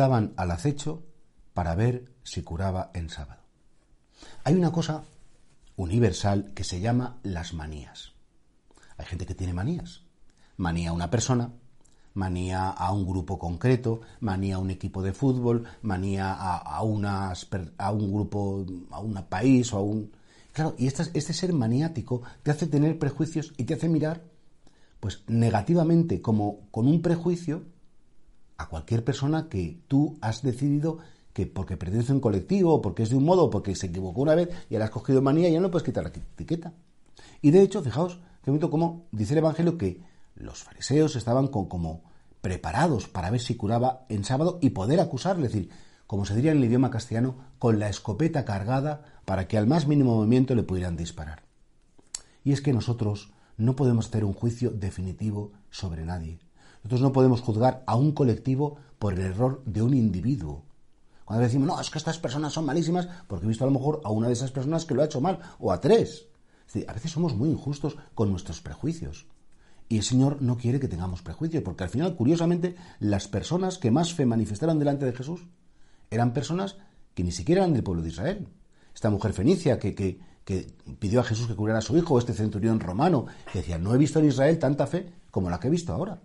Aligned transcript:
estaban 0.00 0.32
al 0.36 0.50
acecho 0.50 1.04
para 1.52 1.74
ver 1.74 2.14
si 2.22 2.42
curaba 2.42 2.90
en 2.94 3.10
sábado. 3.10 3.42
Hay 4.44 4.54
una 4.54 4.72
cosa 4.72 5.04
universal 5.76 6.52
que 6.54 6.64
se 6.64 6.80
llama 6.80 7.18
las 7.22 7.52
manías. 7.52 8.12
Hay 8.96 9.04
gente 9.04 9.26
que 9.26 9.34
tiene 9.34 9.52
manías. 9.52 10.02
Manía 10.56 10.92
una 10.92 11.10
persona, 11.10 11.52
manía 12.14 12.68
a 12.68 12.92
un 12.92 13.06
grupo 13.06 13.38
concreto, 13.38 14.00
manía 14.20 14.56
a 14.56 14.58
un 14.58 14.70
equipo 14.70 15.02
de 15.02 15.12
fútbol, 15.12 15.64
manía 15.82 16.32
a, 16.32 16.58
a 16.58 16.82
un 16.82 18.12
grupo, 18.12 18.64
a 18.90 19.00
un 19.00 19.14
país 19.28 19.72
o 19.72 19.78
a 19.78 19.82
un... 19.82 20.10
Claro, 20.52 20.74
y 20.78 20.88
este, 20.88 21.32
ser 21.32 21.52
maniático 21.52 22.22
te 22.42 22.50
hace 22.50 22.66
tener 22.66 22.98
prejuicios 22.98 23.52
y 23.56 23.64
te 23.64 23.74
hace 23.74 23.88
mirar, 23.88 24.22
pues 24.98 25.22
negativamente, 25.28 26.20
como 26.20 26.60
con 26.70 26.88
un 26.88 27.00
prejuicio, 27.02 27.62
a 28.58 28.68
cualquier 28.68 29.04
persona 29.04 29.48
que 29.48 29.80
tú 29.88 30.18
has 30.20 30.42
decidido 30.42 30.98
que 31.32 31.46
porque 31.46 31.76
pertenece 31.76 32.12
a 32.12 32.16
un 32.16 32.20
colectivo, 32.20 32.82
porque 32.82 33.04
es 33.04 33.10
de 33.10 33.16
un 33.16 33.24
modo, 33.24 33.48
porque 33.48 33.74
se 33.74 33.86
equivocó 33.86 34.20
una 34.20 34.34
vez 34.34 34.50
y 34.68 34.74
ahora 34.74 34.86
has 34.86 34.90
cogido 34.90 35.22
manía, 35.22 35.48
ya 35.48 35.60
no 35.60 35.70
puedes 35.70 35.86
quitar 35.86 36.04
la 36.04 36.10
etiqueta. 36.10 36.74
Y 37.40 37.52
de 37.52 37.62
hecho, 37.62 37.82
fijaos, 37.82 38.18
que 38.42 38.50
momento 38.50 38.70
como 38.70 39.06
dice 39.12 39.34
el 39.34 39.38
Evangelio 39.38 39.78
que 39.78 40.00
los 40.34 40.62
fariseos 40.62 41.16
estaban 41.16 41.48
con, 41.48 41.66
como 41.66 42.02
preparados 42.40 43.08
para 43.08 43.30
ver 43.30 43.40
si 43.40 43.56
curaba 43.56 44.04
en 44.08 44.24
sábado 44.24 44.58
y 44.60 44.70
poder 44.70 45.00
acusarle, 45.00 45.46
es 45.46 45.52
decir, 45.52 45.70
como 46.06 46.24
se 46.24 46.34
diría 46.34 46.52
en 46.52 46.58
el 46.58 46.64
idioma 46.64 46.90
castellano, 46.90 47.36
con 47.58 47.78
la 47.78 47.88
escopeta 47.88 48.44
cargada 48.44 49.02
para 49.24 49.46
que 49.46 49.58
al 49.58 49.66
más 49.66 49.86
mínimo 49.86 50.16
movimiento 50.16 50.54
le 50.54 50.62
pudieran 50.62 50.96
disparar. 50.96 51.44
Y 52.42 52.52
es 52.52 52.60
que 52.60 52.72
nosotros 52.72 53.30
no 53.56 53.76
podemos 53.76 54.06
hacer 54.08 54.24
un 54.24 54.32
juicio 54.32 54.70
definitivo 54.70 55.52
sobre 55.70 56.04
nadie. 56.04 56.40
Nosotros 56.82 57.02
no 57.02 57.12
podemos 57.12 57.42
juzgar 57.42 57.84
a 57.86 57.94
un 57.94 58.12
colectivo 58.12 58.78
por 58.98 59.14
el 59.14 59.20
error 59.20 59.62
de 59.66 59.82
un 59.82 59.94
individuo. 59.94 60.64
Cuando 61.24 61.44
decimos, 61.44 61.68
no, 61.68 61.80
es 61.80 61.90
que 61.90 61.98
estas 61.98 62.18
personas 62.18 62.52
son 62.52 62.64
malísimas, 62.64 63.06
porque 63.28 63.44
he 63.44 63.48
visto 63.48 63.64
a 63.64 63.68
lo 63.68 63.72
mejor 63.72 64.00
a 64.02 64.10
una 64.10 64.26
de 64.26 64.32
esas 64.32 64.50
personas 64.50 64.84
que 64.84 64.94
lo 64.94 65.02
ha 65.02 65.04
hecho 65.04 65.20
mal, 65.20 65.38
o 65.60 65.70
a 65.70 65.80
tres. 65.80 66.26
a 66.88 66.92
veces 66.92 67.12
somos 67.12 67.36
muy 67.36 67.50
injustos 67.50 67.96
con 68.14 68.30
nuestros 68.30 68.60
prejuicios. 68.60 69.26
Y 69.90 69.96
el 69.96 70.04
Señor 70.04 70.40
no 70.40 70.56
quiere 70.56 70.78
que 70.78 70.86
tengamos 70.86 71.20
prejuicios, 71.20 71.64
porque 71.64 71.82
al 71.82 71.90
final, 71.90 72.14
curiosamente, 72.14 72.76
las 73.00 73.26
personas 73.26 73.76
que 73.76 73.90
más 73.90 74.14
fe 74.14 74.24
manifestaron 74.24 74.78
delante 74.78 75.04
de 75.04 75.12
Jesús 75.12 75.48
eran 76.12 76.32
personas 76.32 76.76
que 77.12 77.24
ni 77.24 77.32
siquiera 77.32 77.62
eran 77.62 77.74
del 77.74 77.82
pueblo 77.82 78.00
de 78.00 78.10
Israel. 78.10 78.46
Esta 78.94 79.10
mujer 79.10 79.32
fenicia 79.32 79.80
que, 79.80 79.96
que, 79.96 80.20
que 80.44 80.72
pidió 81.00 81.18
a 81.18 81.24
Jesús 81.24 81.48
que 81.48 81.56
curara 81.56 81.80
a 81.80 81.82
su 81.82 81.96
hijo, 81.96 82.20
este 82.20 82.34
centurión 82.34 82.78
romano, 82.78 83.26
que 83.52 83.58
decía, 83.58 83.78
no 83.78 83.92
he 83.92 83.98
visto 83.98 84.20
en 84.20 84.26
Israel 84.26 84.60
tanta 84.60 84.86
fe 84.86 85.12
como 85.32 85.50
la 85.50 85.58
que 85.58 85.66
he 85.66 85.72
visto 85.72 85.92
ahora. 85.92 86.22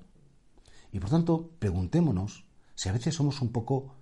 Y 0.91 0.99
por 0.99 1.09
tanto, 1.09 1.49
preguntémonos 1.57 2.45
si 2.75 2.89
a 2.89 2.93
veces 2.93 3.15
somos 3.15 3.41
un 3.41 3.51
poco 3.51 3.95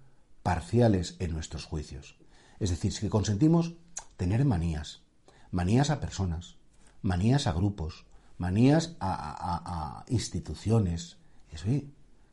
parciales 0.44 1.16
en 1.20 1.32
nuestros 1.32 1.64
juicios. 1.64 2.18
Es 2.60 2.70
decir, 2.70 2.92
si 2.92 3.08
consentimos 3.08 3.76
tener 4.18 4.44
manías, 4.44 5.04
manías 5.52 5.90
a 5.90 6.02
personas, 6.02 6.58
manías 7.02 7.48
a 7.48 7.54
grupos, 7.54 8.06
manías 8.38 8.96
a, 9.00 10.04
instituciones. 10.08 11.18
Eso 11.52 11.66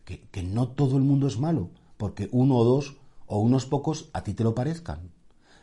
que, 0.05 0.23
que 0.31 0.43
no 0.43 0.69
todo 0.69 0.97
el 0.97 1.03
mundo 1.03 1.27
es 1.27 1.39
malo, 1.39 1.71
porque 1.97 2.29
uno 2.33 2.57
o 2.57 2.65
dos 2.65 2.97
o 3.27 3.39
unos 3.39 3.67
pocos 3.67 4.11
a 4.13 4.23
ti 4.23 4.35
te 4.35 4.45
lo 4.45 4.55
parezcan. 4.55 5.11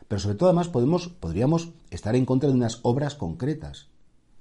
Pero 0.06 0.20
sobre 0.20 0.36
todo 0.36 0.48
además 0.48 0.68
podemos, 0.68 1.08
podríamos 1.08 1.70
estar 1.90 2.16
en 2.16 2.24
contra 2.24 2.48
de 2.48 2.54
unas 2.54 2.80
obras 2.82 3.14
concretas. 3.14 3.88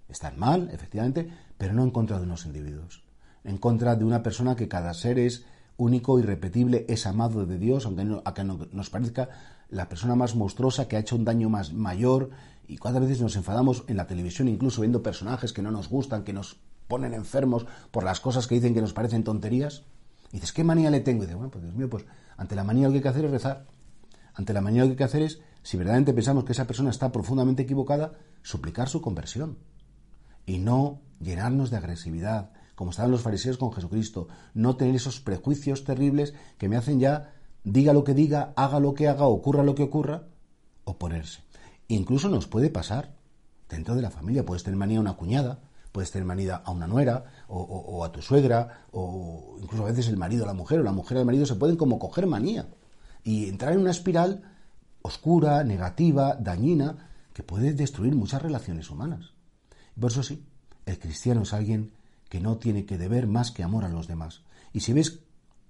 Están 0.08 0.40
mal, 0.40 0.70
efectivamente, 0.72 1.30
pero 1.58 1.74
no 1.74 1.84
en 1.84 1.92
contra 1.92 2.18
de 2.18 2.24
unos 2.24 2.46
individuos 2.46 3.08
en 3.48 3.58
contra 3.58 3.96
de 3.96 4.04
una 4.04 4.22
persona 4.22 4.56
que 4.56 4.68
cada 4.68 4.94
ser 4.94 5.18
es 5.18 5.46
único, 5.78 6.20
irrepetible, 6.20 6.86
es 6.90 7.06
amado 7.06 7.46
de 7.46 7.58
Dios, 7.58 7.86
aunque 7.86 8.04
no, 8.04 8.22
a 8.26 8.34
que 8.34 8.44
nos 8.44 8.90
parezca 8.90 9.30
la 9.70 9.88
persona 9.88 10.16
más 10.16 10.36
monstruosa 10.36 10.88
que 10.88 10.98
ha 10.98 11.00
hecho 11.00 11.16
un 11.16 11.26
daño 11.26 11.50
más 11.50 11.74
mayor. 11.74 12.32
Y 12.68 12.78
cuántas 12.78 13.04
veces 13.04 13.22
nos 13.22 13.36
enfadamos 13.36 13.86
en 13.88 13.98
la 13.98 14.08
televisión, 14.08 14.48
incluso 14.48 14.82
viendo 14.82 15.02
personajes 15.04 15.54
que 15.54 15.62
no 15.62 15.72
nos 15.72 15.88
gustan, 15.88 16.24
que 16.24 16.34
nos 16.34 16.58
ponen 16.88 17.14
enfermos 17.14 17.66
por 17.92 18.04
las 18.04 18.20
cosas 18.20 18.48
que 18.48 18.56
dicen 18.56 18.74
que 18.74 18.82
nos 18.82 18.94
parecen 18.94 19.24
tonterías. 19.24 19.84
Y 20.32 20.38
dices, 20.38 20.52
¿qué 20.52 20.64
manía 20.64 20.90
le 20.90 21.00
tengo? 21.00 21.24
Y 21.24 21.26
dices, 21.26 21.38
bueno, 21.38 21.52
pues 21.52 21.64
Dios 21.64 21.76
mío, 21.76 21.90
pues 21.90 22.06
ante 22.36 22.56
la 22.56 22.64
manía 22.64 22.88
lo 22.88 22.92
que 22.92 22.98
hay 22.98 23.04
que 23.04 23.10
hacer 23.10 23.26
es 23.26 23.32
rezar. 23.32 23.66
Ante 24.34 24.54
la 24.54 24.62
manía 24.62 24.82
lo 24.82 24.88
que 24.88 24.92
hay 24.92 24.98
que 24.98 25.04
hacer 25.04 25.22
es, 25.22 25.40
si 25.64 25.78
verdaderamente 25.78 26.14
pensamos 26.14 26.44
que 26.44 26.52
esa 26.52 26.68
persona 26.68 26.90
está 26.90 27.12
profundamente 27.12 27.64
equivocada, 27.64 28.14
suplicar 28.42 28.90
su 28.90 29.02
conversión. 29.02 29.58
Y 30.46 30.60
no 30.60 31.02
llenarnos 31.20 31.72
de 31.72 31.78
agresividad, 31.78 32.52
como 32.78 32.92
estaban 32.92 33.10
los 33.10 33.24
fariseos 33.24 33.58
con 33.58 33.74
Jesucristo, 33.74 34.28
no 34.54 34.76
tener 34.76 34.96
esos 34.96 35.20
prejuicios 35.20 35.84
terribles 35.84 36.36
que 36.60 36.70
me 36.70 36.78
hacen 36.78 37.00
ya, 37.00 37.34
diga 37.64 37.92
lo 37.92 38.04
que 38.04 38.14
diga, 38.14 38.54
haga 38.56 38.80
lo 38.80 38.94
que 38.94 39.08
haga, 39.08 39.26
ocurra 39.26 39.64
lo 39.64 39.74
que 39.74 39.82
ocurra, 39.82 40.28
oponerse. 40.84 41.42
Incluso 41.88 42.30
nos 42.30 42.46
puede 42.46 42.70
pasar 42.70 43.16
dentro 43.68 43.96
de 43.96 44.04
la 44.04 44.12
familia, 44.12 44.46
puedes 44.46 44.62
tener 44.62 44.78
manía 44.78 45.00
a 45.00 45.02
una 45.02 45.18
cuñada, 45.18 45.60
puedes 45.92 46.12
tener 46.12 46.28
manía 46.28 46.58
a 46.58 46.70
una 46.70 46.86
nuera, 46.86 47.26
o, 47.48 48.06
a 48.06 48.12
tu 48.12 48.22
suegra, 48.22 48.86
o 48.92 49.58
incluso 49.60 49.84
a 49.84 49.88
veces 49.88 50.08
el 50.10 50.18
marido 50.18 50.44
a 50.44 50.48
la 50.48 50.54
mujer, 50.54 50.80
o 50.80 50.84
la 50.84 50.92
mujer 50.92 51.18
al 51.18 51.26
marido 51.26 51.48
se 51.48 51.56
pueden 51.56 51.78
como 51.78 51.98
coger 51.98 52.28
manía 52.28 52.68
y 53.24 53.50
entrar 53.50 53.74
en 53.74 53.80
una 53.80 53.90
espiral 53.90 54.44
oscura, 55.02 55.64
negativa, 55.64 56.36
dañina, 56.36 57.10
que 57.34 57.42
puede 57.42 57.74
destruir 57.74 58.16
muchas 58.16 58.44
relaciones 58.44 58.92
humanas. 58.92 59.34
Por 60.00 60.12
eso 60.12 60.22
sí, 60.22 60.46
el 60.86 61.00
cristiano 61.00 61.42
es 61.42 61.54
alguien 61.54 61.97
que 62.30 62.40
no 62.40 62.58
tiene 62.58 62.86
que 62.86 62.98
deber 62.98 63.28
más 63.28 63.52
que 63.52 63.64
amor 63.64 63.86
a 63.86 63.90
los 63.90 64.08
demás. 64.08 64.42
Y 64.74 64.82
si 64.82 64.94
ves 64.94 65.20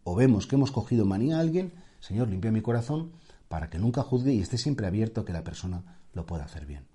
o 0.03 0.15
vemos 0.15 0.47
que 0.47 0.55
hemos 0.55 0.71
cogido 0.71 1.05
manía 1.05 1.37
a 1.37 1.41
alguien, 1.41 1.73
Señor, 1.99 2.29
limpia 2.29 2.51
mi 2.51 2.61
corazón 2.61 3.11
para 3.47 3.69
que 3.69 3.79
nunca 3.79 4.03
juzgue 4.03 4.33
y 4.33 4.39
esté 4.39 4.57
siempre 4.57 4.87
abierto 4.87 5.21
a 5.21 5.25
que 5.25 5.33
la 5.33 5.43
persona 5.43 5.99
lo 6.13 6.25
pueda 6.25 6.45
hacer 6.45 6.65
bien. 6.65 6.85